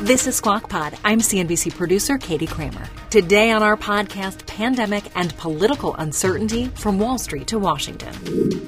[0.00, 0.92] This is Squawk Pod.
[1.04, 2.86] I'm CNBC producer Katie Kramer.
[3.08, 8.12] Today on our podcast, pandemic and political uncertainty from Wall Street to Washington.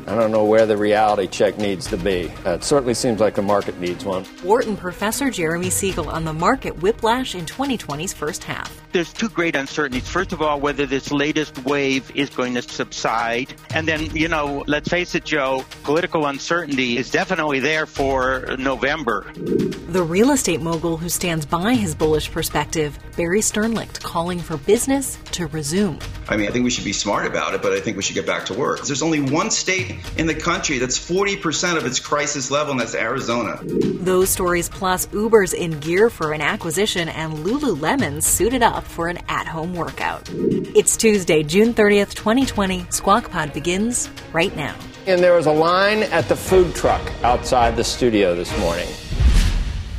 [0.09, 2.33] I don't know where the reality check needs to be.
[2.47, 4.25] Uh, it certainly seems like the market needs one.
[4.43, 8.75] Wharton professor Jeremy Siegel on the market whiplash in 2020's first half.
[8.93, 10.09] There's two great uncertainties.
[10.09, 13.53] First of all, whether this latest wave is going to subside.
[13.75, 19.31] And then, you know, let's face it, Joe, political uncertainty is definitely there for November.
[19.35, 25.19] The real estate mogul who stands by his bullish perspective, Barry Sternlicht, calling for business
[25.33, 25.99] to resume.
[26.29, 28.15] I mean, I think we should be smart about it, but I think we should
[28.15, 28.87] get back to work.
[28.87, 32.95] There's only one state in the country that's 40% of its crisis level, and that's
[32.95, 33.59] Arizona.
[33.65, 39.19] Those stories plus Uber's in gear for an acquisition and Lululemon suited up for an
[39.29, 40.31] at home workout.
[40.33, 42.87] It's Tuesday, June 30th, 2020.
[42.91, 44.77] Squawk Pod begins right now.
[45.09, 48.87] And there was a line at the food truck outside the studio this morning.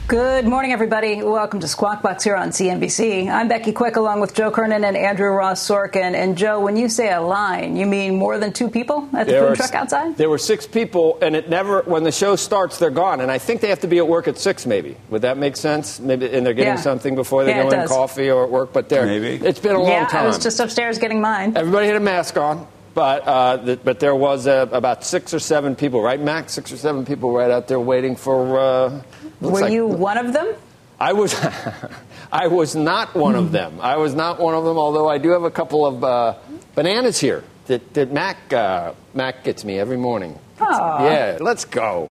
[0.09, 1.21] Good morning, everybody.
[1.21, 3.29] Welcome to Squawk Box here on CNBC.
[3.29, 6.15] I'm Becky Quick, along with Joe Kernan and Andrew Ross Sorkin.
[6.15, 9.33] And Joe, when you say a line, you mean more than two people at the
[9.33, 10.17] There food were- truck outside?
[10.17, 13.21] There were six people, and it never, when the show starts, they're gone.
[13.21, 14.97] And I think they have to be at work at six, maybe.
[15.11, 15.99] Would that make sense?
[15.99, 16.81] Maybe, and they're getting Yeah.
[16.81, 17.91] something before they Yeah, go in, does.
[17.91, 19.39] coffee or at work, but they're, Maybe.
[19.45, 20.23] it's been a long yeah, time.
[20.23, 21.53] I was just upstairs getting mine.
[21.55, 25.39] Everybody had a mask on, but uh, th- but there was uh, about six or
[25.39, 26.53] seven people, right, Max?
[26.53, 28.59] Six or seven people right out there waiting for.
[28.59, 29.01] Uh,
[29.41, 30.53] looks Were like- you one of them?
[30.99, 31.33] I was.
[32.31, 33.79] I was not one of them.
[33.81, 34.77] I was not one of them.
[34.77, 36.35] Although I do have a couple of uh,
[36.75, 40.37] bananas here that, that Mac uh, Mac gets me every morning.
[40.59, 41.05] Aw.
[41.05, 42.09] Yeah, let's go.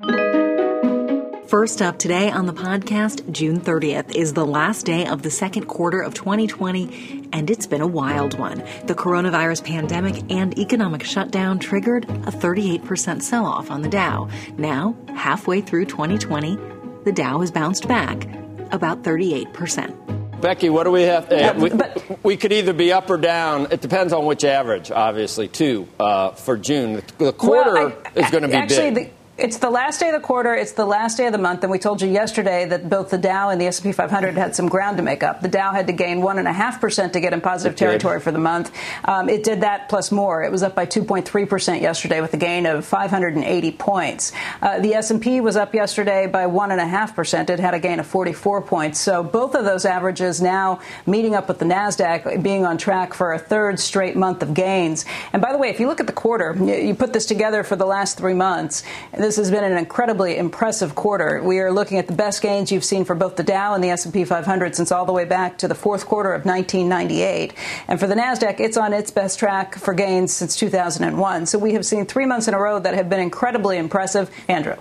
[1.48, 5.68] First up today on the podcast, June 30th is the last day of the second
[5.68, 8.64] quarter of 2020, and it's been a wild one.
[8.86, 14.30] The coronavirus pandemic and economic shutdown triggered a 38% sell off on the Dow.
[14.58, 16.58] Now, halfway through 2020,
[17.06, 18.28] the Dow has bounced back
[18.72, 20.42] about 38%.
[20.42, 21.32] Becky, what do we have?
[21.32, 23.68] uh, we, but- we could either be up or down.
[23.72, 26.96] It depends on which average, obviously, too, uh, for June.
[26.96, 29.06] The, the quarter Well, I- is going to be actually, big.
[29.08, 30.54] The, it's the last day of the quarter.
[30.54, 33.18] It's the last day of the month, and we told you yesterday that both the
[33.18, 35.42] Dow and the S&P 500 had some ground to make up.
[35.42, 38.20] The Dow had to gain one and a half percent to get in positive territory
[38.20, 38.72] for the month.
[39.06, 40.44] Um, it did that plus more.
[40.44, 44.34] It was up by 2.3 percent yesterday with a gain of 580 points.
[44.62, 47.50] Uh, the S&P was up yesterday by one and a half percent.
[47.50, 49.00] It had a gain of 44 points.
[49.00, 53.34] So both of those averages now meeting up with the Nasdaq, being on track for
[53.34, 55.06] a third straight month of gains.
[55.34, 57.76] And by the way, if you look at the quarter, you put this together for
[57.76, 58.84] the last three months.
[59.24, 61.42] This has been an incredibly impressive quarter.
[61.42, 63.88] We are looking at the best gains you've seen for both the Dow and the
[63.88, 67.54] S&P 500 since all the way back to the fourth quarter of 1998.
[67.88, 71.46] And for the Nasdaq, it's on its best track for gains since 2001.
[71.46, 74.30] So we have seen three months in a row that have been incredibly impressive.
[74.50, 74.76] Andrew.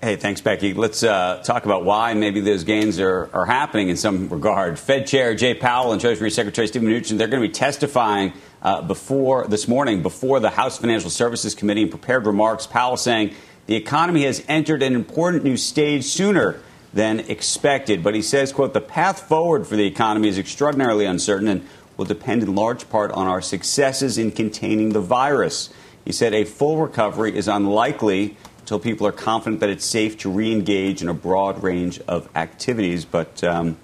[0.00, 0.74] Hey, thanks, Becky.
[0.74, 4.78] Let's uh, talk about why maybe those gains are, are happening in some regard.
[4.78, 8.32] Fed Chair Jay Powell and Treasury Secretary Stephen Mnuchin, they're going to be testifying
[8.62, 12.64] uh, before this morning before the House Financial Services Committee in prepared remarks.
[12.64, 13.34] Powell saying
[13.68, 16.58] the economy has entered an important new stage sooner
[16.94, 18.02] than expected.
[18.02, 21.68] But he says, quote, the path forward for the economy is extraordinarily uncertain and
[21.98, 25.68] will depend in large part on our successes in containing the virus.
[26.06, 30.30] He said a full recovery is unlikely until people are confident that it's safe to
[30.30, 33.04] re-engage in a broad range of activities.
[33.04, 33.76] But um,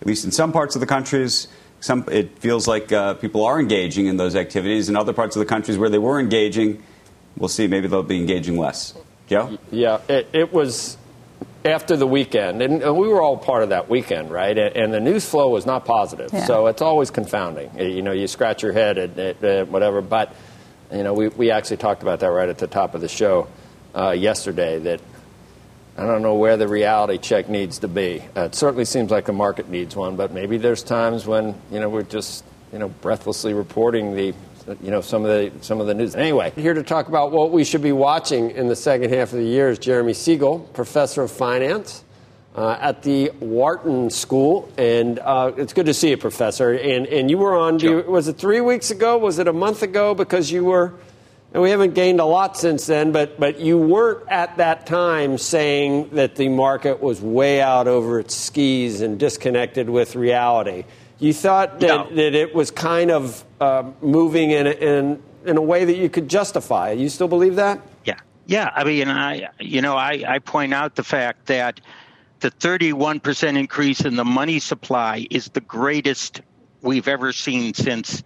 [0.00, 1.48] at least in some parts of the countries,
[1.80, 4.88] some, it feels like uh, people are engaging in those activities.
[4.88, 6.80] In other parts of the countries where they were engaging,
[7.36, 7.66] we'll see.
[7.66, 8.94] Maybe they'll be engaging less.
[9.26, 9.58] Joe?
[9.70, 10.96] Yeah, it, it was
[11.64, 14.56] after the weekend, and uh, we were all part of that weekend, right?
[14.56, 16.44] And, and the news flow was not positive, Yeah.
[16.44, 17.70] so it's always confounding.
[17.78, 20.34] You know, you scratch your head at, at, at whatever, but
[20.92, 23.48] you know, we, we actually talked about that right at the top of the show
[23.96, 24.78] uh, yesterday.
[24.78, 25.00] That
[25.98, 28.22] I don't know where the reality check needs to be.
[28.36, 31.80] Uh, it certainly seems like the market needs one, but maybe there's times when you
[31.80, 34.32] know we're just you know breathlessly reporting the
[34.82, 36.14] you know some of the some of the news.
[36.14, 39.38] Anyway, here to talk about what we should be watching in the second half of
[39.38, 42.02] the year is Jeremy Siegel, professor of finance.
[42.54, 46.72] Uh, at the Wharton School, and uh, it's good to see you, Professor.
[46.72, 47.76] And and you were on.
[47.76, 49.18] do you- was it three weeks ago?
[49.18, 50.14] Was it a month ago?
[50.14, 50.94] Because you were
[51.56, 55.38] and we haven't gained a lot since then, but, but you weren't at that time
[55.38, 60.84] saying that the market was way out over its skis and disconnected with reality.
[61.18, 62.16] You thought that, no.
[62.16, 66.28] that it was kind of uh, moving in, in, in a way that you could
[66.28, 66.92] justify.
[66.92, 67.80] You still believe that?
[68.04, 68.18] Yeah.
[68.46, 68.70] Yeah.
[68.74, 71.80] I mean, I, you know, I, I point out the fact that
[72.40, 76.42] the 31% increase in the money supply is the greatest
[76.82, 78.22] we've ever seen since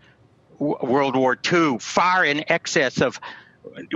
[0.58, 3.20] World War II, far in excess of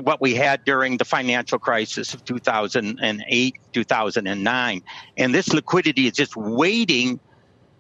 [0.01, 4.83] what we had during the financial crisis of 2008, 2009.
[5.17, 7.19] And this liquidity is just waiting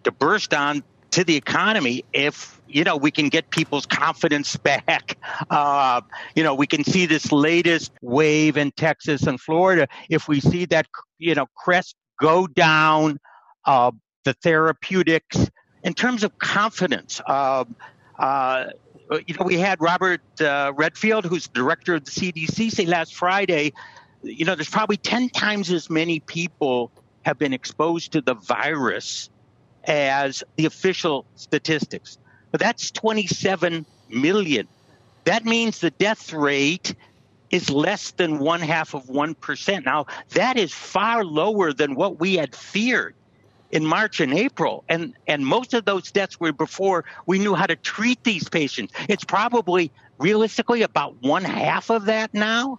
[0.02, 0.82] to burst on
[1.14, 5.16] to the economy if you know we can get people's confidence back.
[5.48, 6.00] Uh,
[6.34, 9.86] you know, we can see this latest wave in Texas and Florida.
[10.10, 10.86] If we see that
[11.18, 13.20] you know crest go down,
[13.64, 13.92] uh,
[14.24, 15.48] the therapeutics
[15.84, 17.20] in terms of confidence.
[17.26, 17.64] Uh,
[18.18, 18.66] uh,
[19.26, 23.72] you know, we had Robert uh, Redfield, who's director of the CDC, say last Friday,
[24.22, 26.90] you know, there's probably 10 times as many people
[27.22, 29.28] have been exposed to the virus
[29.86, 32.18] as the official statistics.
[32.50, 34.68] But that's 27 million.
[35.24, 36.94] That means the death rate
[37.50, 39.84] is less than one half of 1%.
[39.84, 43.14] Now, that is far lower than what we had feared
[43.70, 44.84] in March and April.
[44.88, 48.92] And, and most of those deaths were before we knew how to treat these patients.
[49.08, 52.78] It's probably realistically about one half of that now.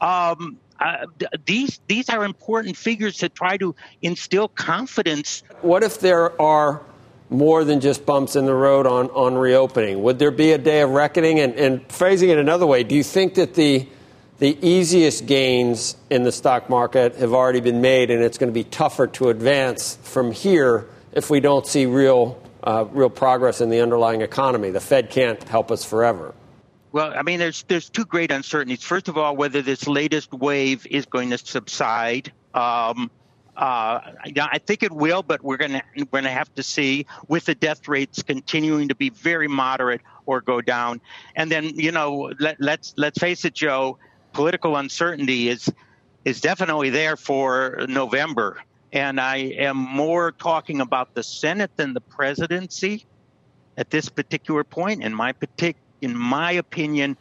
[0.00, 1.06] Um, uh,
[1.46, 5.42] these these are important figures to try to instill confidence.
[5.62, 6.82] What if there are
[7.30, 10.02] more than just bumps in the road on, on reopening?
[10.02, 11.40] Would there be a day of reckoning?
[11.40, 13.88] And, and phrasing it another way, do you think that the
[14.38, 18.54] the easiest gains in the stock market have already been made, and it's going to
[18.54, 23.70] be tougher to advance from here if we don't see real, uh, real progress in
[23.70, 24.70] the underlying economy.
[24.70, 26.34] The Fed can't help us forever.
[26.94, 28.84] Well, I mean, there's there's two great uncertainties.
[28.84, 32.32] First of all, whether this latest wave is going to subside.
[32.54, 33.10] Um,
[33.56, 37.06] uh, I think it will, but we're going to we're going to have to see
[37.26, 41.00] with the death rates continuing to be very moderate or go down.
[41.34, 43.98] And then you know, let, let's let's face it, Joe
[44.32, 45.68] political uncertainty is
[46.24, 48.62] is definitely there for November.
[48.92, 53.04] And I am more talking about the Senate than the presidency
[53.76, 55.02] at this particular point.
[55.02, 55.74] In my partic-
[56.04, 57.16] in my opinion,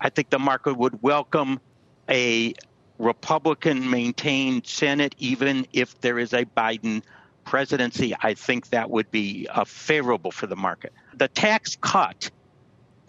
[0.00, 1.60] I think the market would welcome
[2.08, 2.54] a
[2.98, 7.02] Republican maintained Senate, even if there is a Biden
[7.44, 8.14] presidency.
[8.20, 10.92] I think that would be uh, favorable for the market.
[11.16, 12.30] The tax cut,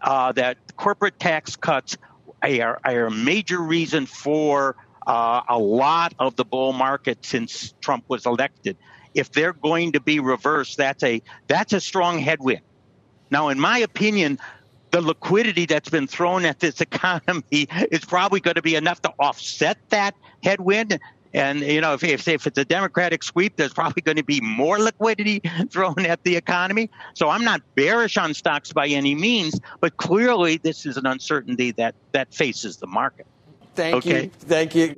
[0.01, 1.97] uh, that corporate tax cuts
[2.41, 8.05] are, are a major reason for uh, a lot of the bull market since Trump
[8.07, 8.77] was elected.
[9.13, 12.61] If they're going to be reversed, that's a that's a strong headwind.
[13.31, 14.39] Now, in my opinion,
[14.91, 19.13] the liquidity that's been thrown at this economy is probably going to be enough to
[19.19, 20.99] offset that headwind.
[21.33, 24.41] And you know, if, if, if it's a Democratic sweep, there's probably going to be
[24.41, 26.89] more liquidity thrown at the economy.
[27.13, 31.71] So I'm not bearish on stocks by any means, but clearly this is an uncertainty
[31.71, 33.27] that that faces the market.
[33.75, 34.23] Thank okay?
[34.23, 34.29] you.
[34.39, 34.95] Thank you.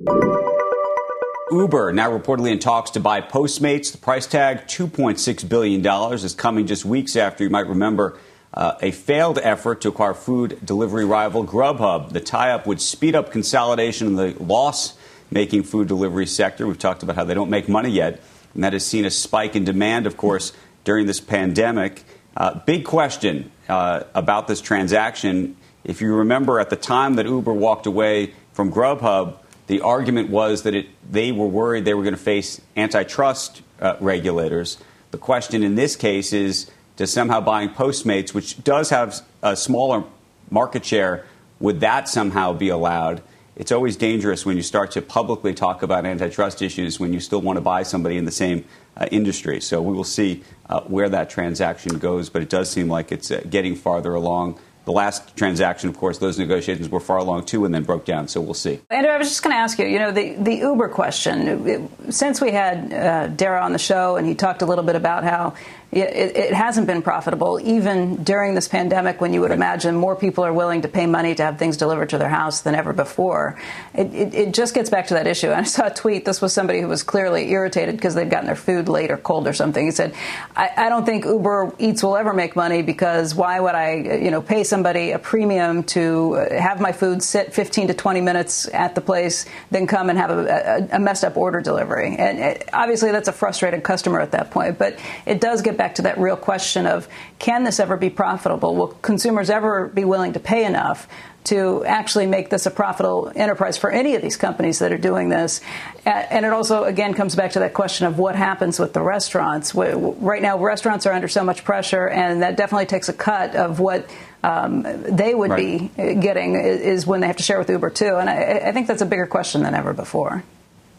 [1.52, 3.92] Uber now reportedly in talks to buy Postmates.
[3.92, 8.18] The price tag, $2.6 billion, is coming just weeks after, you might remember,
[8.54, 12.10] uh, a failed effort to acquire food delivery rival Grubhub.
[12.10, 14.96] The tie up would speed up consolidation in the loss
[15.30, 16.66] making food delivery sector.
[16.66, 18.20] We've talked about how they don't make money yet,
[18.54, 20.52] and that has seen a spike in demand, of course,
[20.84, 22.04] during this pandemic.
[22.36, 25.56] Uh, big question uh, about this transaction.
[25.84, 30.62] If you remember, at the time that Uber walked away from Grubhub, the argument was
[30.62, 34.76] that it, they were worried they were going to face antitrust uh, regulators.
[35.12, 36.70] The question in this case is
[37.02, 40.04] does somehow buying Postmates, which does have a smaller
[40.50, 41.26] market share,
[41.58, 43.22] would that somehow be allowed?
[43.56, 47.40] it's always dangerous when you start to publicly talk about antitrust issues when you still
[47.40, 48.64] want to buy somebody in the same
[48.96, 49.60] uh, industry.
[49.60, 53.30] So we will see uh, where that transaction goes, but it does seem like it's
[53.30, 54.58] uh, getting farther along.
[54.84, 58.26] The last transaction, of course, those negotiations were far along too and then broke down.
[58.26, 58.80] So we'll see.
[58.90, 61.88] Andrew, I was just going to ask you, you know, the, the Uber question.
[62.10, 65.22] Since we had uh, Dara on the show and he talked a little bit about
[65.22, 65.54] how
[65.92, 70.42] it, it, hasn't been profitable, even during this pandemic when you would imagine more people
[70.42, 73.60] are willing to pay money to have things delivered to their house than ever before.
[73.92, 75.48] It, it, it just gets back to that issue.
[75.48, 76.24] And I saw a tweet.
[76.24, 79.46] This was somebody who was clearly irritated because they'd gotten their food late or cold
[79.46, 79.84] or something.
[79.84, 80.14] He said,
[80.56, 84.30] I, I don't think Uber Eats will ever make money because why would I, you
[84.30, 88.66] know, pay somebody a premium to uh, have my food sit 15 to 20 minutes
[88.72, 92.16] at the place, then come and have a, a, a messed up order delivery?
[92.16, 94.78] And it, obviously that's a frustrated customer at that point.
[94.78, 97.08] But it does get to that real question of
[97.38, 98.74] can this ever be profitable?
[98.74, 101.08] Will consumers ever be willing to pay enough
[101.44, 105.28] to actually make this a profitable enterprise for any of these companies that are doing
[105.28, 105.60] this.
[106.04, 109.74] And it also, again, comes back to that question of what happens with the restaurants.
[109.74, 113.80] Right now, restaurants are under so much pressure, and that definitely takes a cut of
[113.80, 114.08] what
[114.44, 115.96] um, they would right.
[115.96, 118.16] be getting is when they have to share with Uber too.
[118.16, 120.44] And I, I think that's a bigger question than ever before.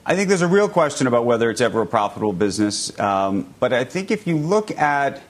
[0.05, 2.98] I think there's a real question about whether it's ever a profitable business.
[3.00, 5.22] Um, but I think if you look at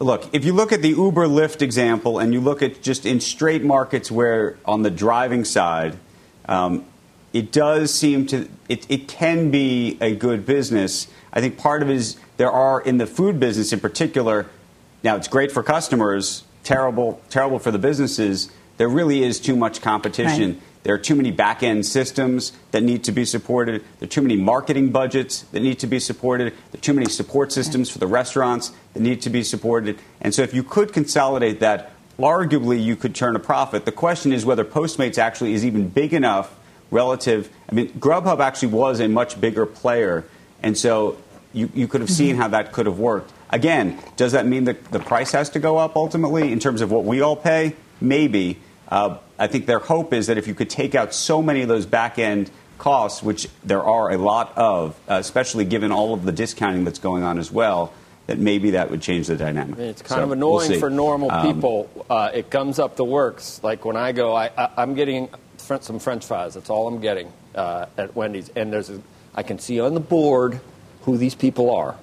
[0.00, 3.20] look, if you look at the Uber Lyft example and you look at just in
[3.20, 5.98] straight markets where on the driving side,
[6.46, 6.86] um,
[7.34, 11.08] it does seem to it, it can be a good business.
[11.30, 14.46] I think part of it is there are in the food business in particular.
[15.04, 18.50] Now it's great for customers, terrible terrible for the businesses.
[18.78, 20.52] There really is too much competition.
[20.52, 20.62] Right.
[20.82, 23.82] There are too many back end systems that need to be supported.
[23.98, 26.52] There are too many marketing budgets that need to be supported.
[26.72, 29.98] There are too many support systems for the restaurants that need to be supported.
[30.20, 33.84] And so, if you could consolidate that, arguably you could turn a profit.
[33.84, 36.54] The question is whether Postmates actually is even big enough
[36.90, 37.50] relative.
[37.68, 40.24] I mean, Grubhub actually was a much bigger player.
[40.62, 41.18] And so,
[41.52, 43.32] you, you could have seen how that could have worked.
[43.50, 46.90] Again, does that mean that the price has to go up ultimately in terms of
[46.90, 47.74] what we all pay?
[48.00, 48.58] Maybe.
[48.88, 51.68] Uh, I think their hope is that if you could take out so many of
[51.68, 56.24] those back end costs, which there are a lot of, uh, especially given all of
[56.24, 57.92] the discounting that's going on as well,
[58.26, 59.78] that maybe that would change the dynamic.
[59.78, 62.06] It's kind so of annoying we'll for normal um, people.
[62.08, 63.60] Uh, it comes up the works.
[63.62, 66.54] Like when I go, I, am getting some French fries.
[66.54, 69.00] That's all I'm getting uh, at Wendy's, and there's a,
[69.34, 70.60] I can see on the board
[71.02, 71.96] who these people are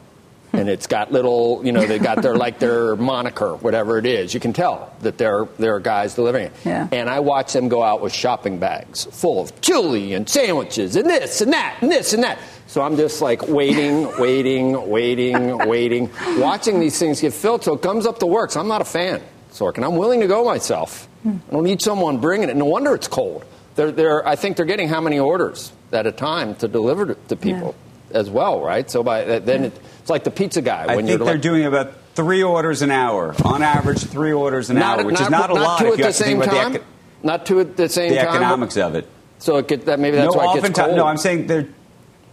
[0.59, 4.33] and it's got little, you know, they got their like their moniker, whatever it is.
[4.33, 6.53] You can tell that they're they're guys delivering it.
[6.63, 6.87] Yeah.
[6.91, 11.09] And I watch them go out with shopping bags full of chili and sandwiches and
[11.09, 12.39] this and that and this and that.
[12.67, 17.81] So I'm just like waiting, waiting, waiting, waiting, watching these things get filled till it
[17.81, 18.55] comes up the works.
[18.55, 19.21] I'm not a fan,
[19.51, 19.85] Sorkin.
[19.85, 21.07] I'm willing to go myself.
[21.23, 21.37] Hmm.
[21.49, 22.55] I don't need someone bringing it.
[22.55, 23.45] No wonder it's cold.
[23.75, 27.15] They're, they're, I think they're getting how many orders at a time to deliver to,
[27.15, 27.75] to people
[28.11, 28.17] yeah.
[28.17, 28.89] as well, right?
[28.89, 29.67] So by then yeah.
[29.67, 30.85] it, it's like the pizza guy.
[30.87, 34.77] I think they're like, doing about three orders an hour, on average, three orders an
[34.77, 35.79] not, hour, which not, is not, not a lot.
[35.79, 36.73] Two if you at the same time.
[36.73, 36.83] The,
[37.23, 38.25] not two at the same the time.
[38.25, 39.09] The economics of it.
[39.39, 40.95] So it get, that maybe that's no, why it gets cold.
[40.95, 41.67] No, I'm saying they're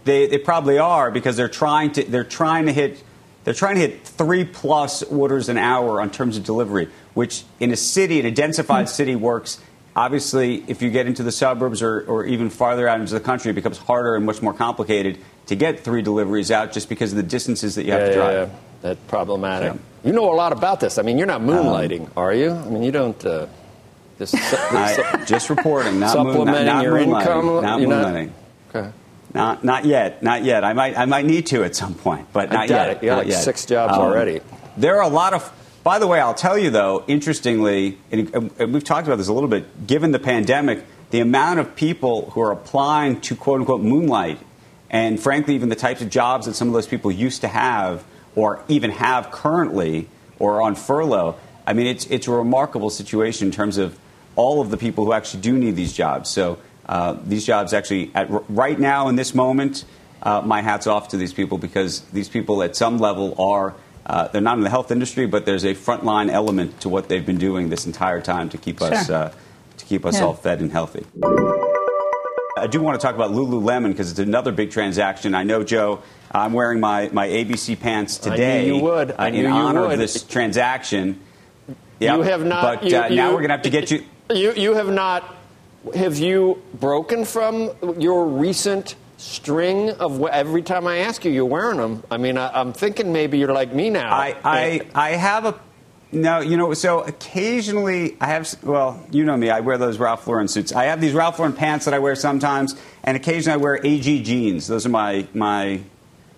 [0.03, 3.03] they, they probably are because they're trying to they're trying to hit
[3.43, 7.71] they're trying to hit three plus orders an hour on terms of delivery, which in
[7.71, 8.87] a city, in a densified hmm.
[8.87, 9.59] city, works.
[9.95, 13.49] Obviously, if you get into the suburbs or, or even farther out into the country,
[13.49, 17.17] it becomes harder and much more complicated to get three deliveries out just because of
[17.17, 18.49] the distances that you have yeah, to drive.
[18.49, 18.55] Yeah.
[18.81, 19.79] That's problematic.
[20.03, 20.97] You know a lot about this.
[20.97, 22.51] I mean, you're not moonlighting, um, are you?
[22.51, 23.25] I mean, you don't.
[23.25, 23.47] Uh,
[24.19, 27.45] just, I, just reporting, not supplementing moon, not, not your income.
[27.61, 28.31] Not moonlighting.
[28.69, 28.91] okay.
[29.33, 30.63] Not, not yet, not yet.
[30.63, 32.89] I might, I might need to at some point, but not yet.
[32.89, 33.03] It.
[33.03, 33.43] You got like yet.
[33.43, 34.41] six jobs um, already.
[34.77, 35.51] There are a lot of.
[35.83, 39.49] By the way, I'll tell you though, interestingly, and we've talked about this a little
[39.49, 39.87] bit.
[39.87, 44.39] Given the pandemic, the amount of people who are applying to quote unquote moonlight
[44.93, 48.05] and frankly, even the types of jobs that some of those people used to have
[48.35, 50.07] or even have currently
[50.37, 51.35] or on furlough,
[51.65, 53.97] I mean, it's, it's a remarkable situation in terms of
[54.35, 56.29] all of the people who actually do need these jobs.
[56.29, 59.83] So uh, these jobs actually, at, right now in this moment,
[60.21, 63.73] uh, my hat's off to these people because these people at some level are,
[64.05, 67.25] uh, they're not in the health industry, but there's a frontline element to what they've
[67.25, 68.93] been doing this entire time to keep sure.
[68.93, 69.33] us, uh,
[69.77, 70.25] to keep us yeah.
[70.25, 71.03] all fed and healthy.
[72.63, 75.35] I do want to talk about Lululemon because it's another big transaction.
[75.35, 76.01] I know, Joe,
[76.31, 78.67] I'm wearing my, my ABC pants today.
[78.67, 79.11] you would.
[79.11, 79.91] I uh, in honor would.
[79.91, 81.19] of this transaction.
[81.99, 82.17] Yep.
[82.17, 82.61] You have not.
[82.79, 84.05] But you, uh, you, now we're going to have to get you.
[84.33, 85.35] You, you have not.
[85.93, 91.79] Have you broken from your recent string of every time I ask you, you're wearing
[91.79, 92.01] them?
[92.09, 94.09] I mean, I, am thinking maybe you're like me now.
[94.09, 95.59] I, I, I have a
[96.13, 100.27] no, you know, so occasionally I have, well, you know me, I wear those Ralph
[100.27, 100.71] Lauren suits.
[100.71, 104.23] I have these Ralph Lauren pants that I wear sometimes, and occasionally I wear AG
[104.23, 104.67] jeans.
[104.67, 105.81] Those are my, my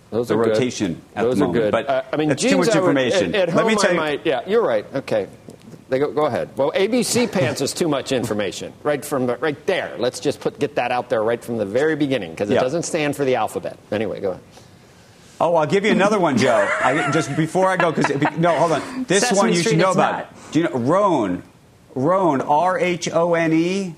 [0.10, 1.24] those the are rotation good.
[1.24, 1.72] Those are good.
[1.72, 3.28] But uh, I mean, that's too much information.
[3.28, 3.98] Would, at, at Let me tell you.
[3.98, 4.86] Might, yeah, you're right.
[4.94, 5.28] Okay.
[5.90, 6.50] Go, go, ahead.
[6.58, 9.96] Well, ABC pants is too much information right from the, right there.
[9.98, 12.64] Let's just put get that out there right from the very beginning because it yep.
[12.64, 13.78] doesn't stand for the alphabet.
[13.92, 14.44] Anyway, go ahead.
[15.40, 16.68] Oh, I'll give you another one, Joe.
[16.82, 19.04] I, just before I go, because no, hold on.
[19.04, 20.32] This Sesame one you Street should know about.
[20.32, 20.52] Not.
[20.52, 21.44] Do you know Rhone?
[21.94, 23.96] Rhone, R H O N E.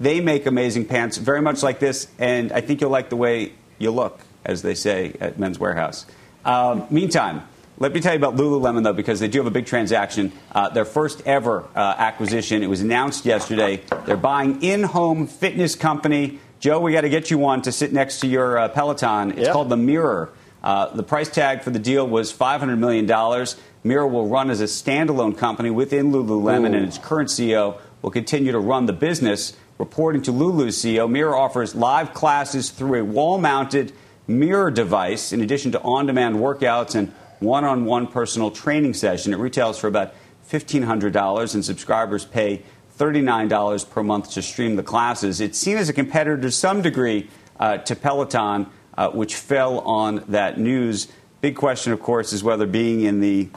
[0.00, 3.52] They make amazing pants, very much like this, and I think you'll like the way
[3.78, 6.04] you look, as they say at Men's Wearhouse.
[6.44, 7.42] Um, meantime,
[7.78, 10.32] let me tell you about Lululemon, though, because they do have a big transaction.
[10.52, 12.62] Uh, their first ever uh, acquisition.
[12.62, 13.82] It was announced yesterday.
[14.06, 16.38] They're buying in-home fitness company.
[16.60, 19.32] Joe, we got to get you one to sit next to your uh, Peloton.
[19.32, 19.52] It's yep.
[19.52, 20.30] called the Mirror.
[20.62, 23.06] Uh, the price tag for the deal was $500 million.
[23.84, 26.76] Mirror will run as a standalone company within Lululemon, Ooh.
[26.76, 29.56] and its current CEO will continue to run the business.
[29.78, 33.92] Reporting to Lulu's CEO, Mirror offers live classes through a wall mounted
[34.26, 39.32] mirror device, in addition to on demand workouts and one on one personal training session.
[39.32, 40.14] It retails for about
[40.50, 42.62] $1,500, and subscribers pay
[42.98, 45.40] $39 per month to stream the classes.
[45.40, 48.66] It's seen as a competitor to some degree uh, to Peloton,
[48.98, 51.06] uh, which fell on that news.
[51.40, 53.48] Big question, of course, is whether being in the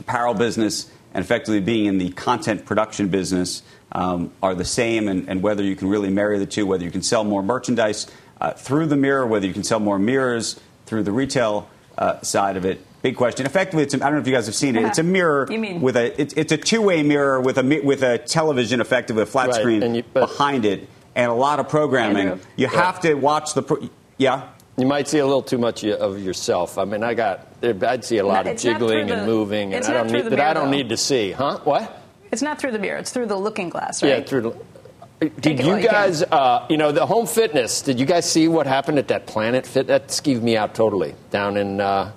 [0.00, 3.62] apparel business and effectively being in the content production business
[3.92, 6.90] um, are the same, and, and, whether you can really marry the two, whether you
[6.90, 8.08] can sell more merchandise
[8.40, 12.56] uh, through the mirror, whether you can sell more mirrors through the retail uh, side
[12.56, 12.84] of it.
[13.02, 13.46] Big question.
[13.46, 14.84] Effectively, it's a, I don't know if you guys have seen it.
[14.84, 15.46] It's a mirror
[15.78, 19.26] with a it's, it's a two way mirror with a with a television, effectively a
[19.26, 19.60] flat right.
[19.60, 22.40] screen you, behind it, and a lot of programming.
[22.56, 23.62] You have to watch the.
[23.62, 23.88] Pro-
[24.18, 24.48] yeah.
[24.76, 26.78] You might see a little too much of yourself.
[26.78, 29.92] I mean, I got, I'd see a lot of jiggling the, and moving, and I
[29.92, 31.30] don't need, that I don't need to see.
[31.30, 31.60] Huh?
[31.62, 32.02] What?
[32.32, 32.98] It's not through the mirror.
[32.98, 34.18] It's through the looking glass, right?
[34.18, 35.30] Yeah, through the.
[35.40, 37.82] Did you guys, you, uh, you know, the home fitness?
[37.82, 39.86] Did you guys see what happened at that Planet Fit?
[39.86, 42.10] That skeeved me out totally down in, uh,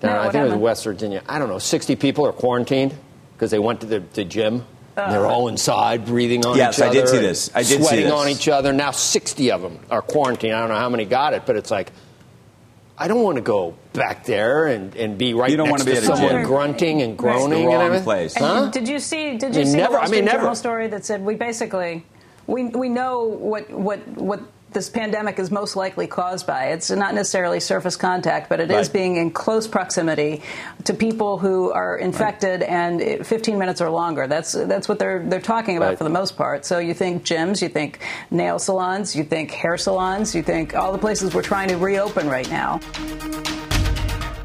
[0.00, 0.52] down, no, I think happened?
[0.52, 1.22] it was West Virginia.
[1.26, 1.58] I don't know.
[1.58, 2.94] Sixty people are quarantined
[3.32, 4.66] because they went to the, the gym.
[4.96, 6.94] Uh, they're all inside, breathing on yes, each other.
[6.94, 7.50] Yes, I did see this.
[7.54, 8.12] I did sweating see this.
[8.12, 8.72] on each other.
[8.72, 10.54] Now sixty of them are quarantined.
[10.54, 11.92] I don't know how many got it, but it's like
[13.00, 15.88] I don't want to go back there and, and be right you don't next want
[15.88, 17.62] to, be to someone grunting and groaning.
[17.62, 18.36] It's the wrong and place.
[18.36, 18.70] Huh?
[18.70, 19.38] did you see?
[19.38, 20.54] Did you, you see never, the Wall Street I mean, Journal never.
[20.54, 22.04] story that said we basically
[22.46, 24.40] we we know what what what
[24.72, 26.66] this pandemic is most likely caused by.
[26.66, 28.80] It's not necessarily surface contact, but it right.
[28.80, 30.42] is being in close proximity
[30.84, 32.70] to people who are infected right.
[32.70, 34.26] and 15 minutes or longer.
[34.26, 35.98] That's that's what they're they're talking about right.
[35.98, 36.64] for the most part.
[36.64, 38.00] So you think gyms, you think
[38.30, 42.28] nail salons, you think hair salons, you think all the places we're trying to reopen
[42.28, 42.80] right now.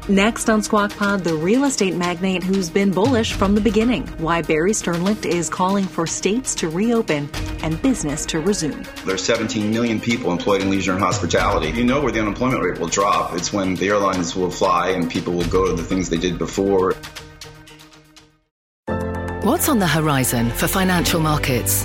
[0.08, 4.06] Next on Squawk Pod, the real estate magnate who's been bullish from the beginning.
[4.18, 7.28] Why Barry Sternlicht is calling for states to reopen
[7.64, 8.84] and business to resume.
[9.04, 11.70] There's 17 million people employed in leisure and hospitality.
[11.70, 13.34] You know where the unemployment rate will drop.
[13.34, 16.38] It's when the airlines will fly and people will go to the things they did
[16.38, 16.94] before.
[19.42, 21.84] What's on the horizon for financial markets?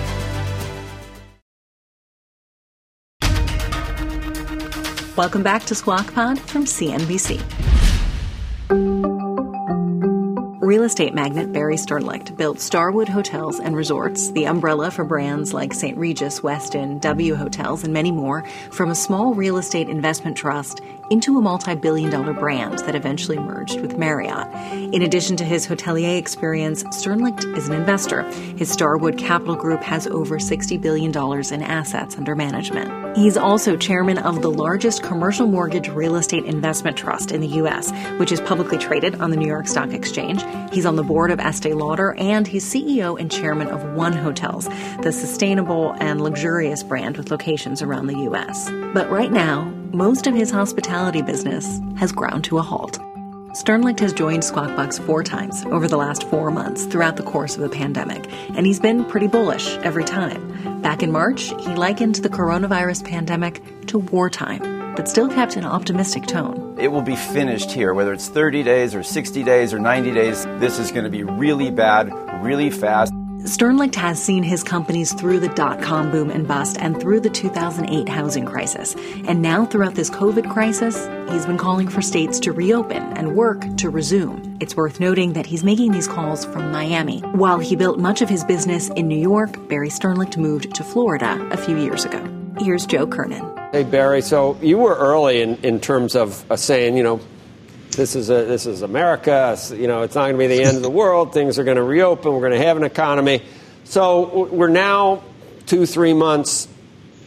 [5.17, 7.41] Welcome back to Squawk Pod from CNBC.
[10.61, 15.73] Real estate magnate Barry Sternlicht built Starwood Hotels and Resorts, the umbrella for brands like
[15.73, 15.97] St.
[15.97, 20.79] Regis, Westin, W Hotels, and many more, from a small real estate investment trust
[21.11, 24.47] into a multi billion dollar brand that eventually merged with Marriott.
[24.93, 28.23] In addition to his hotelier experience, Sternlicht is an investor.
[28.57, 33.17] His Starwood Capital Group has over $60 billion in assets under management.
[33.17, 37.91] He's also chairman of the largest commercial mortgage real estate investment trust in the U.S.,
[38.17, 40.43] which is publicly traded on the New York Stock Exchange.
[40.71, 44.69] He's on the board of Estee Lauder, and he's CEO and chairman of One Hotels,
[45.01, 48.69] the sustainable and luxurious brand with locations around the U.S.
[48.93, 52.99] But right now, most of his hospitality business has ground to a halt.
[53.51, 57.55] Sternlicht has joined Squawk Box four times over the last four months throughout the course
[57.55, 58.25] of the pandemic,
[58.55, 60.81] and he's been pretty bullish every time.
[60.81, 66.25] Back in March, he likened the coronavirus pandemic to wartime, but still kept an optimistic
[66.27, 66.77] tone.
[66.79, 70.45] It will be finished here, whether it's 30 days or 60 days or 90 days.
[70.59, 72.09] This is going to be really bad,
[72.41, 73.13] really fast.
[73.43, 77.29] Sternlicht has seen his companies through the dot com boom and bust and through the
[77.29, 78.95] 2008 housing crisis.
[79.25, 83.65] And now, throughout this COVID crisis, he's been calling for states to reopen and work
[83.77, 84.57] to resume.
[84.59, 87.21] It's worth noting that he's making these calls from Miami.
[87.21, 91.43] While he built much of his business in New York, Barry Sternlicht moved to Florida
[91.49, 92.23] a few years ago.
[92.59, 93.57] Here's Joe Kernan.
[93.71, 94.21] Hey, Barry.
[94.21, 97.19] So you were early in, in terms of uh, saying, you know,
[97.91, 99.57] this is a, this is America.
[99.71, 101.33] You know, it's not going to be the end of the world.
[101.33, 102.33] Things are going to reopen.
[102.33, 103.43] We're going to have an economy.
[103.83, 105.23] So we're now
[105.65, 106.67] two, three months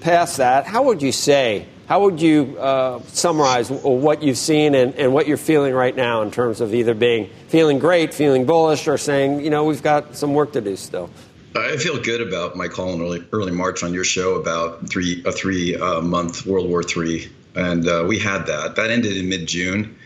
[0.01, 0.67] past that.
[0.67, 1.67] How would you say?
[1.87, 6.23] How would you uh, summarize what you've seen and, and, what you're feeling right now
[6.23, 10.17] in terms of either being feeling great, feeling bullish, or saying, you know, we've got
[10.17, 11.11] some work to do still?
[11.55, 15.23] I feel good about my call in early, early March on your show about three
[15.27, 18.77] a three uh, month World War III, and uh, we had that.
[18.77, 19.97] That ended in mid June.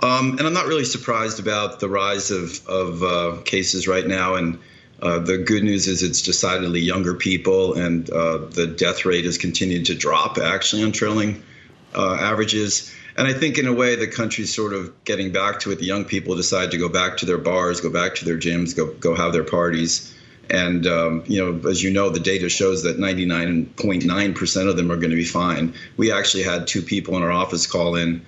[0.00, 4.34] Um, and I'm not really surprised about the rise of, of uh, cases right now.
[4.36, 4.58] And
[5.00, 9.38] Uh, the good news is it's decidedly younger people, and uh, the death rate has
[9.38, 11.42] continued to drop actually on trailing
[11.94, 12.92] uh, averages.
[13.16, 15.78] And I think in a way the country's sort of getting back to it.
[15.78, 18.76] The young people decide to go back to their bars, go back to their gyms,
[18.76, 20.14] go go have their parties.
[20.50, 24.96] And um, you know, as you know, the data shows that 99.9% of them are
[24.96, 25.74] going to be fine.
[25.96, 28.24] We actually had two people in our office call in.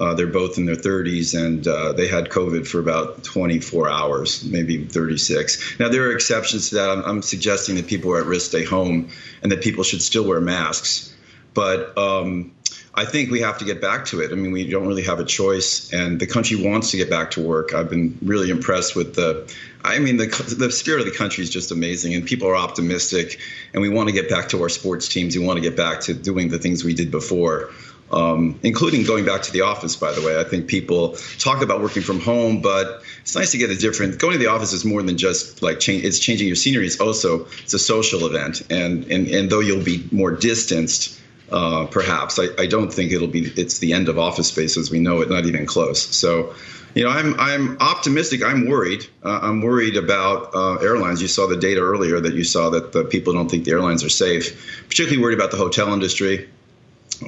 [0.00, 4.42] Uh, they're both in their 30s, and uh, they had COVID for about 24 hours,
[4.44, 5.78] maybe 36.
[5.78, 6.88] Now there are exceptions to that.
[6.88, 9.10] I'm, I'm suggesting that people are at risk stay home,
[9.42, 11.14] and that people should still wear masks.
[11.52, 12.52] But um,
[12.94, 14.32] I think we have to get back to it.
[14.32, 17.32] I mean, we don't really have a choice, and the country wants to get back
[17.32, 17.74] to work.
[17.74, 19.52] I've been really impressed with the.
[19.84, 20.26] I mean, the
[20.58, 23.38] the spirit of the country is just amazing, and people are optimistic,
[23.74, 25.36] and we want to get back to our sports teams.
[25.36, 27.70] We want to get back to doing the things we did before.
[28.12, 30.40] Um, including going back to the office, by the way.
[30.40, 34.18] I think people talk about working from home, but it's nice to get a different.
[34.18, 36.04] Going to the office is more than just like change.
[36.04, 36.86] It's changing your scenery.
[36.86, 41.20] It's also it's a social event, and and and though you'll be more distanced,
[41.52, 42.38] uh, perhaps.
[42.38, 43.52] I, I, don't think it'll be.
[43.56, 45.30] It's the end of office space as we know it.
[45.30, 46.02] Not even close.
[46.02, 46.54] So,
[46.94, 48.42] you know, I'm I'm optimistic.
[48.42, 49.06] I'm worried.
[49.24, 51.20] Uh, I'm worried about uh, airlines.
[51.20, 54.04] You saw the data earlier that you saw that the people don't think the airlines
[54.04, 54.84] are safe.
[54.88, 56.48] Particularly worried about the hotel industry.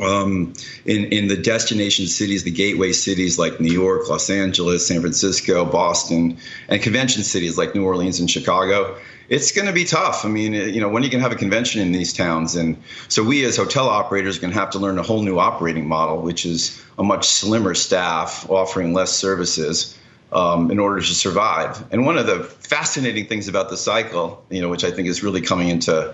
[0.00, 0.54] Um,
[0.86, 5.64] in in the destination cities, the gateway cities like New York, Los Angeles, San Francisco,
[5.64, 8.96] Boston, and convention cities like New Orleans and Chicago
[9.32, 10.26] it's going to be tough.
[10.26, 12.54] I mean, you know, when are you going to have a convention in these towns,
[12.54, 12.76] and
[13.08, 15.88] so we as hotel operators are going to have to learn a whole new operating
[15.88, 19.98] model, which is a much slimmer staff offering less services
[20.32, 21.82] um, in order to survive.
[21.92, 25.22] And one of the fascinating things about the cycle, you know, which I think is
[25.22, 26.12] really coming into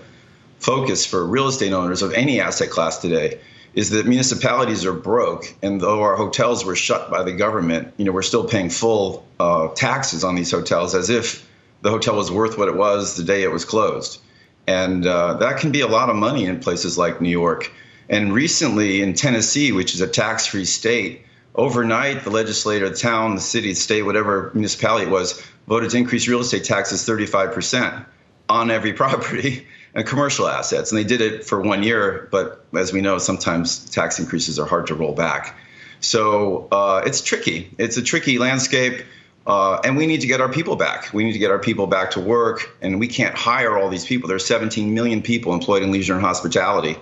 [0.60, 3.40] focus for real estate owners of any asset class today,
[3.78, 8.04] is that municipalities are broke, and though our hotels were shut by the government, you
[8.04, 11.48] know, we're still paying full uh, taxes on these hotels as if
[11.82, 14.20] the hotel was worth what it was the day it was closed.
[14.66, 17.70] And uh, that can be a lot of money in places like New York.
[18.08, 23.36] And recently in Tennessee, which is a tax free state, overnight the legislature, the town,
[23.36, 28.04] the city, the state, whatever municipality it was, voted to increase real estate taxes 35%
[28.48, 30.92] on every property and commercial assets.
[30.92, 34.66] And they did it for one year, but as we know, sometimes tax increases are
[34.66, 35.58] hard to roll back.
[36.00, 37.74] So uh, it's tricky.
[37.78, 39.04] It's a tricky landscape.
[39.46, 41.12] Uh, and we need to get our people back.
[41.14, 44.04] We need to get our people back to work, and we can't hire all these
[44.04, 44.28] people.
[44.28, 46.98] There are 17 million people employed in leisure and hospitality,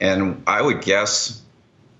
[0.00, 1.42] and I would guess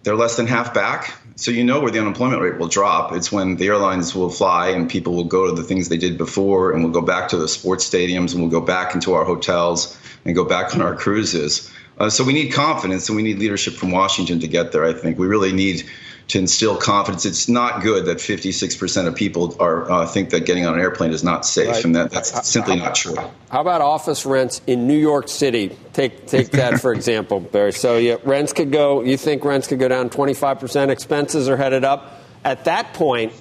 [0.03, 1.15] they're less than half back.
[1.37, 3.13] So you know where the unemployment rate will drop.
[3.13, 6.17] It's when the airlines will fly and people will go to the things they did
[6.17, 9.27] before, and we'll go back to the sports stadiums, and we'll go back into our
[9.27, 11.71] hotels and go back on our cruises.
[11.99, 14.85] Uh, so we need confidence, and we need leadership from Washington to get there.
[14.85, 15.89] I think we really need
[16.29, 17.27] to instill confidence.
[17.27, 21.13] It's not good that 56% of people are uh, think that getting on an airplane
[21.13, 21.85] is not safe, right.
[21.85, 23.17] and that, that's simply not true.
[23.51, 25.77] How about office rents in New York City?
[25.93, 27.73] Take take that for example, Barry.
[27.73, 29.03] So yeah, rents could go.
[29.03, 30.89] You think rents could go down 25%?
[30.89, 32.21] Expenses are headed up.
[32.45, 33.33] At that point,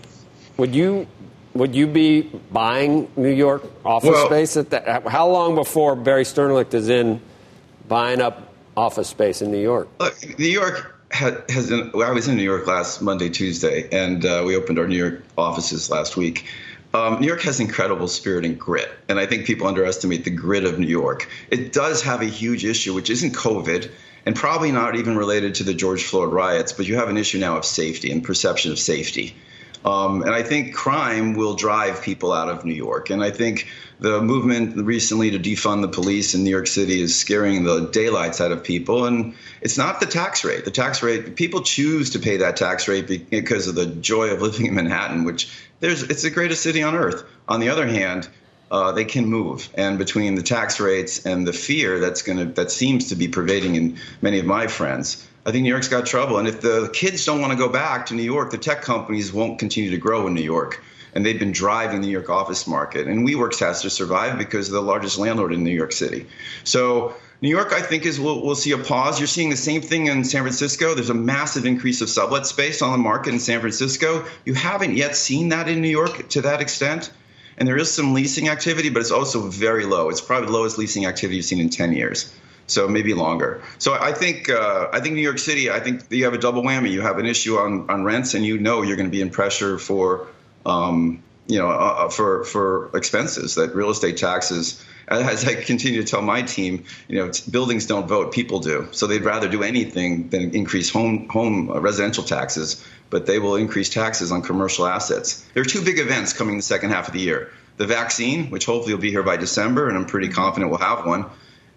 [0.57, 1.07] would you
[1.53, 5.07] would you be buying New York office well, space at that?
[5.07, 7.21] How long before Barry Sternlicht is in
[7.87, 9.89] buying up office space in New York?
[9.99, 14.43] Look, New York has been, I was in New York last Monday, Tuesday, and uh,
[14.45, 16.45] we opened our New York offices last week.
[16.93, 20.65] Um, New York has incredible spirit and grit, and I think people underestimate the grit
[20.65, 21.29] of New York.
[21.49, 23.89] It does have a huge issue, which isn't COVID,
[24.25, 27.39] and probably not even related to the George Floyd riots, but you have an issue
[27.39, 29.35] now of safety and perception of safety.
[29.83, 33.09] Um, and I think crime will drive people out of New York.
[33.09, 33.67] And I think
[33.99, 38.41] the movement recently to defund the police in New York City is scaring the daylights
[38.41, 39.05] out of people.
[39.05, 40.65] And it's not the tax rate.
[40.65, 44.41] The tax rate, people choose to pay that tax rate because of the joy of
[44.41, 47.23] living in Manhattan, which there's, it's the greatest city on earth.
[47.47, 48.29] On the other hand,
[48.71, 49.67] uh, they can move.
[49.75, 53.27] And between the tax rates and the fear that's going to that seems to be
[53.27, 56.37] pervading in many of my friends, I think New York's got trouble.
[56.37, 59.33] And if the kids don't want to go back to New York, the tech companies
[59.33, 60.83] won't continue to grow in New York.
[61.13, 63.07] And they've been driving the New York office market.
[63.07, 66.27] And WeWorks has to survive because they're the largest landlord in New York City.
[66.63, 69.19] So New York, I think, is we'll, we'll see a pause.
[69.19, 70.93] You're seeing the same thing in San Francisco.
[70.93, 74.25] There's a massive increase of sublet space on the market in San Francisco.
[74.45, 77.11] You haven't yet seen that in New York to that extent.
[77.57, 80.09] And there is some leasing activity, but it's also very low.
[80.09, 82.31] It's probably the lowest leasing activity you've seen in 10 years
[82.67, 83.61] so maybe longer.
[83.77, 85.69] So I think uh, I think New York City.
[85.69, 86.91] I think you have a double whammy.
[86.91, 89.29] You have an issue on, on rents, and you know you're going to be in
[89.29, 90.27] pressure for
[90.65, 93.55] um, you know uh, uh for for expenses.
[93.55, 94.83] That real estate taxes.
[95.07, 98.87] As I continue to tell my team, you know, buildings don't vote, people do.
[98.91, 103.57] So they'd rather do anything than increase home home uh, residential taxes, but they will
[103.57, 105.45] increase taxes on commercial assets.
[105.53, 108.65] There are two big events coming the second half of the year the vaccine, which
[108.65, 111.25] hopefully will be here by December, and I'm pretty confident we'll have one,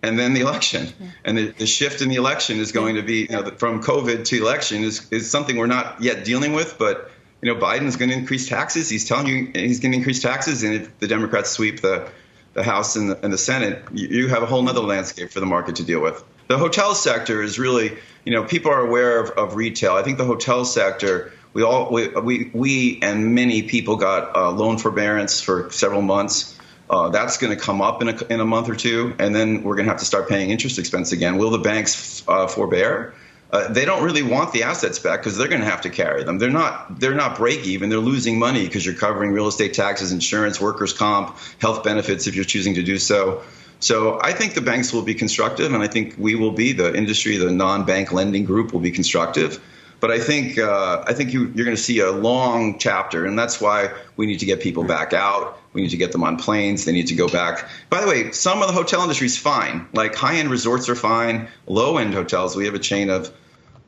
[0.05, 0.89] and then the election.
[1.25, 4.25] And the, the shift in the election is going to be, you know, from COVID
[4.27, 8.11] to election is, is something we're not yet dealing with, but you know, Biden's going
[8.11, 8.89] to increase taxes.
[8.89, 12.09] He's telling you he's going to increase taxes, and if the Democrats sweep the
[12.55, 15.41] the House and the, and the Senate, you, you have a whole other landscape for
[15.41, 16.25] the market to deal with.
[16.47, 19.95] The hotel sector is really, you know, people are aware of, of retail.
[19.95, 24.51] I think the hotel sector, we all, we, we, we and many people got uh,
[24.53, 26.59] loan forbearance for several months.
[26.89, 29.63] Uh, that's going to come up in a, in a month or two, and then
[29.63, 31.39] we're going to have to start paying interest expense again.
[31.39, 33.15] Will the banks uh, forbear?
[33.51, 36.25] Uh, they don't really want the assets back because they're going to have to carry
[36.25, 36.39] them.
[36.39, 37.89] They're not they're not break even.
[37.89, 42.35] They're losing money because you're covering real estate taxes, insurance, workers' comp, health benefits if
[42.35, 43.43] you're choosing to do so.
[43.81, 46.95] So I think the banks will be constructive, and I think we will be the
[46.97, 49.61] industry, the non-bank lending group will be constructive.
[50.01, 53.39] But I think uh, I think you, you're going to see a long chapter, and
[53.39, 55.59] that's why we need to get people back out.
[55.73, 56.85] We need to get them on planes.
[56.85, 57.69] They need to go back.
[57.91, 59.89] By the way, some of the hotel industry is fine.
[59.93, 61.49] Like high-end resorts are fine.
[61.67, 63.33] Low-end hotels, we have a chain of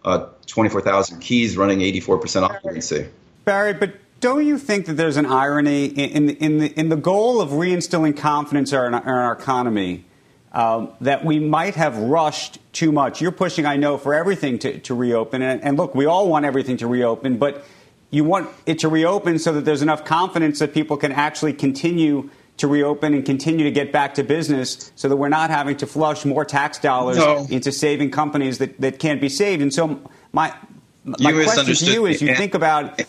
[0.04, 3.06] uh, 24,000 keys running 84% occupancy.
[3.44, 6.96] Barry, but don't you think that there's an irony in, in, in, the, in the
[6.96, 10.05] goal of reinstilling confidence in our, in our economy
[10.56, 13.20] um, that we might have rushed too much?
[13.20, 15.42] You're pushing, I know, for everything to, to reopen.
[15.42, 17.62] And, and look, we all want everything to reopen, but
[18.10, 22.30] you want it to reopen so that there's enough confidence that people can actually continue
[22.56, 25.86] to reopen and continue to get back to business so that we're not having to
[25.86, 27.46] flush more tax dollars no.
[27.50, 29.60] into saving companies that, that can't be saved.
[29.60, 30.00] And so
[30.32, 30.54] my,
[31.04, 33.02] my question to you is you think about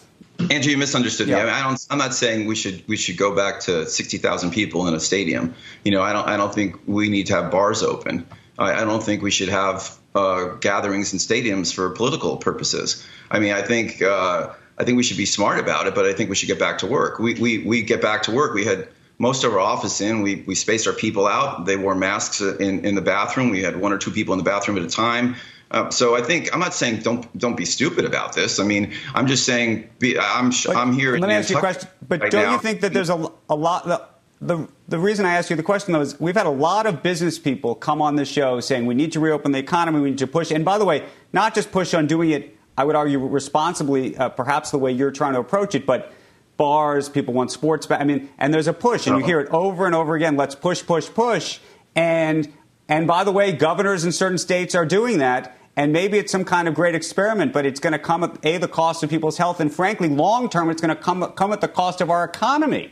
[0.52, 1.44] Andrew, you misunderstood yeah.
[1.44, 1.50] me.
[1.50, 1.88] I, don't.
[1.90, 5.00] I'm not saying we should we should go back to sixty thousand people in a
[5.00, 5.56] stadium.
[5.84, 6.28] You know, I don't.
[6.28, 8.28] I don't think we need to have bars open.
[8.58, 13.06] I, I don't think we should have uh, gatherings in stadiums for political purposes.
[13.30, 16.14] I mean, I think uh, I think we should be smart about it, but I
[16.14, 17.20] think we should get back to work.
[17.20, 18.54] We we we get back to work.
[18.54, 18.88] We had
[19.20, 20.22] most of our office in.
[20.22, 21.66] We, we spaced our people out.
[21.66, 23.50] They wore masks in, in the bathroom.
[23.50, 25.36] We had one or two people in the bathroom at a time.
[25.70, 28.60] Uh, so I think I'm not saying don't don't be stupid about this.
[28.60, 31.18] I mean, I'm just saying be, I'm but I'm here.
[31.18, 31.90] Let me ask you a question.
[32.08, 32.54] But right don't now.
[32.54, 33.86] you think that there's a, a lot?
[33.86, 34.06] The,
[34.40, 37.04] the the reason I ask you the question though is we've had a lot of
[37.04, 40.20] business people come on the show saying we need to reopen the economy, we need
[40.20, 40.52] to push.
[40.52, 41.04] And by the way,
[41.34, 42.56] not just push on doing it.
[42.78, 46.14] I would argue responsibly, uh, perhaps the way you're trying to approach it, but
[46.58, 47.88] bars, people want sports.
[47.88, 48.02] Back.
[48.02, 49.28] I mean, and there's a push, and you uh-huh.
[49.28, 50.38] hear it over and over again.
[50.38, 51.60] Let's push, push, push.
[51.96, 52.52] And
[52.88, 55.57] and by the way, governors in certain states are doing that.
[55.78, 58.58] And maybe it's some kind of great experiment, but it's going to come at a
[58.58, 61.62] the cost of people's health, and frankly, long term, it's going to come come at
[61.62, 62.92] the cost of our economy.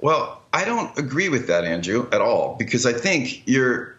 [0.00, 3.98] Well, I don't agree with that, Andrew, at all, because I think you're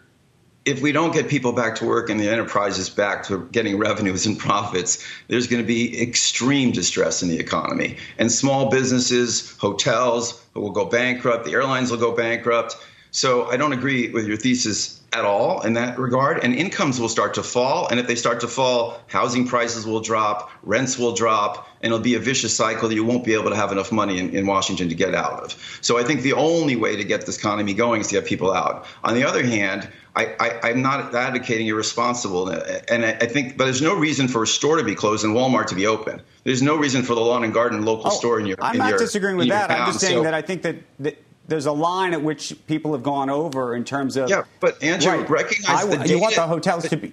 [0.64, 4.26] if we don't get people back to work and the enterprises back to getting revenues
[4.26, 7.96] and profits, there's going to be extreme distress in the economy.
[8.18, 12.76] And small businesses, hotels will go bankrupt, the airlines will go bankrupt.
[13.10, 16.44] So I don't agree with your thesis at all in that regard.
[16.44, 17.88] And incomes will start to fall.
[17.88, 22.02] And if they start to fall, housing prices will drop, rents will drop, and it'll
[22.02, 24.46] be a vicious cycle that you won't be able to have enough money in, in
[24.46, 25.78] Washington to get out of.
[25.80, 28.52] So I think the only way to get this economy going is to get people
[28.52, 28.86] out.
[29.02, 33.80] On the other hand, I, am not advocating irresponsible, and I, I, think, but there's
[33.80, 36.20] no reason for a store to be closed and Walmart to be open.
[36.44, 38.56] There's no reason for the lawn and garden local oh, store in your.
[38.60, 39.70] I'm in not your, disagreeing with that.
[39.70, 42.92] I'm just saying so, that I think that, that, there's a line at which people
[42.92, 44.30] have gone over in terms of.
[44.30, 46.08] Yeah, but Andrew, right, recognize I, the data.
[46.08, 47.12] You want the hotels to be.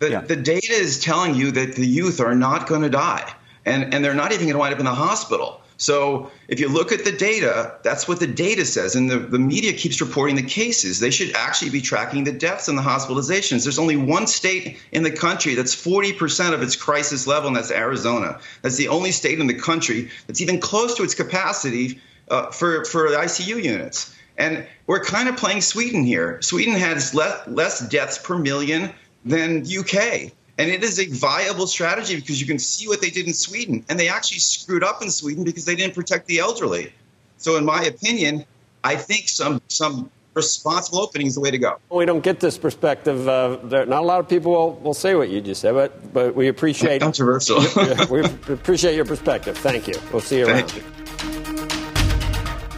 [0.00, 0.20] The, yeah.
[0.20, 3.32] the data is telling you that the youth are not going to die,
[3.64, 5.62] and and they're not even going to wind up in the hospital.
[5.78, 8.96] So if you look at the data, that's what the data says.
[8.96, 11.00] And the, the media keeps reporting the cases.
[11.00, 13.62] They should actually be tracking the deaths and the hospitalizations.
[13.62, 17.70] There's only one state in the country that's 40% of its crisis level, and that's
[17.70, 18.40] Arizona.
[18.62, 22.84] That's the only state in the country that's even close to its capacity uh, for,
[22.84, 24.14] for the ICU units.
[24.38, 26.40] And we're kind of playing Sweden here.
[26.42, 28.92] Sweden has less, less deaths per million
[29.24, 30.32] than UK.
[30.58, 33.84] And it is a viable strategy because you can see what they did in Sweden.
[33.88, 36.92] And they actually screwed up in Sweden because they didn't protect the elderly.
[37.38, 38.44] So, in my opinion,
[38.82, 41.78] I think some, some responsible opening is the way to go.
[41.90, 43.28] We don't get this perspective.
[43.28, 46.34] Uh, not a lot of people will, will say what you just said, but, but
[46.34, 47.58] we appreciate controversial.
[48.10, 49.58] we appreciate your perspective.
[49.58, 49.94] Thank you.
[50.12, 50.72] We'll see you around.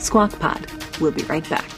[0.00, 0.66] Squawk Pod.
[1.00, 1.68] We'll be right back.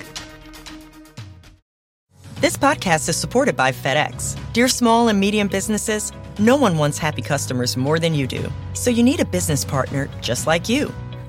[2.40, 4.38] This podcast is supported by FedEx.
[4.54, 8.50] Dear small and medium businesses, no one wants happy customers more than you do.
[8.72, 10.92] So you need a business partner just like you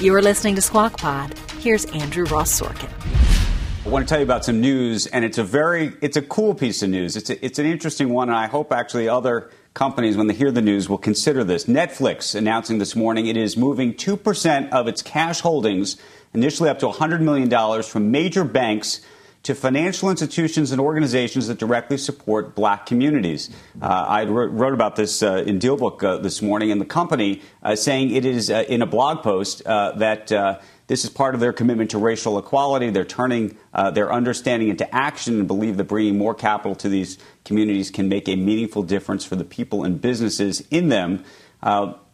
[0.00, 1.36] You're listening to Squawk Pod.
[1.58, 2.88] Here's Andrew Ross Sorkin.
[3.84, 6.54] I want to tell you about some news, and it's a very, it's a cool
[6.54, 7.16] piece of news.
[7.16, 10.52] It's a, it's an interesting one, and I hope actually other companies, when they hear
[10.52, 11.64] the news, will consider this.
[11.64, 15.96] Netflix announcing this morning it is moving two percent of its cash holdings,
[16.32, 19.00] initially up to 100 million dollars, from major banks
[19.42, 23.50] to financial institutions and organizations that directly support black communities.
[23.80, 27.74] Uh, I wrote, about this uh, in Dealbook uh, this morning, and the company uh,
[27.76, 30.28] saying it is uh, in a blog post uh, that
[30.86, 32.90] this is part of their commitment to racial equality.
[32.90, 33.56] They're turning
[33.92, 38.28] their understanding into action and believe that bringing more capital to these communities can make
[38.28, 41.24] a meaningful difference for the people and businesses in them.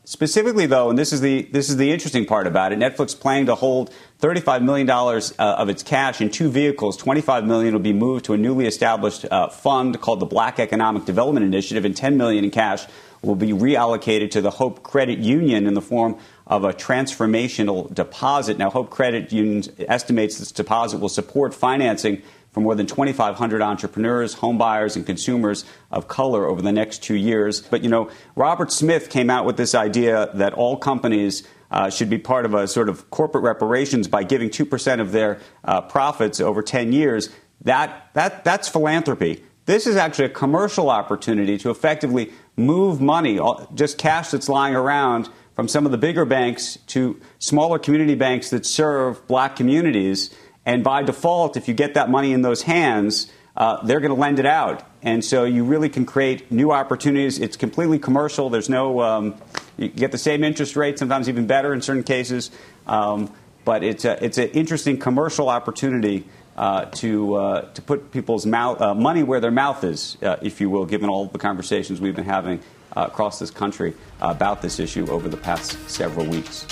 [0.06, 2.78] Specifically, though, and this is the this is the interesting part about it.
[2.78, 3.90] Netflix planning to hold
[4.24, 6.96] 35 million dollars uh, of its cash in two vehicles.
[6.96, 11.04] 25 million will be moved to a newly established uh, fund called the Black Economic
[11.04, 12.86] Development Initiative, and 10 million in cash
[13.20, 18.58] will be reallocated to the Hope Credit Union in the form of a transformational deposit.
[18.58, 24.36] Now, Hope Credit Union estimates this deposit will support financing for more than 2,500 entrepreneurs,
[24.36, 27.60] homebuyers, and consumers of color over the next two years.
[27.60, 32.08] But, you know, Robert Smith came out with this idea that all companies uh, should
[32.08, 36.40] be part of a sort of corporate reparations by giving 2% of their uh, profits
[36.40, 37.28] over 10 years.
[37.62, 39.42] That, that, that's philanthropy.
[39.66, 43.40] This is actually a commercial opportunity to effectively move money,
[43.74, 48.50] just cash that's lying around, from some of the bigger banks to smaller community banks
[48.50, 50.34] that serve black communities
[50.66, 54.20] and by default, if you get that money in those hands, uh, they're going to
[54.20, 54.82] lend it out.
[55.02, 57.38] And so you really can create new opportunities.
[57.38, 58.48] It's completely commercial.
[58.48, 59.34] There's no, um,
[59.76, 62.50] you get the same interest rate, sometimes even better in certain cases.
[62.86, 63.32] Um,
[63.64, 66.24] but it's, a, it's an interesting commercial opportunity
[66.56, 70.60] uh, to, uh, to put people's mouth, uh, money where their mouth is, uh, if
[70.60, 72.60] you will, given all the conversations we've been having
[72.96, 76.66] uh, across this country about this issue over the past several weeks.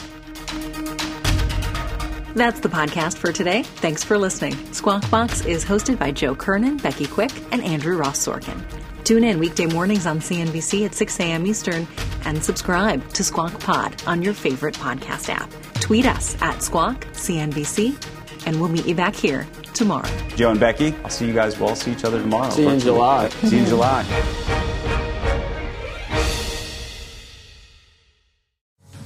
[2.35, 3.63] That's the podcast for today.
[3.63, 4.55] Thanks for listening.
[4.73, 8.63] Squawk Box is hosted by Joe Kernen, Becky Quick, and Andrew Ross Sorkin.
[9.05, 11.47] Tune in weekday mornings on CNBC at 6 a.m.
[11.47, 11.87] Eastern
[12.25, 15.51] and subscribe to Squawk Pod on your favorite podcast app.
[15.75, 20.09] Tweet us at Squawk CNBC, and we'll meet you back here tomorrow.
[20.37, 21.59] Joe and Becky, I'll see you guys.
[21.59, 22.51] We'll see each other tomorrow.
[22.51, 23.29] See you in July.
[23.29, 24.49] See you in July.